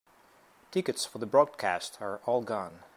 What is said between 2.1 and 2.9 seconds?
all gone.